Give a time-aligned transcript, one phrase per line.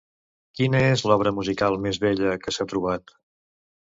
[0.59, 3.17] Quina és l'obra musical més vella que s'ha trobat?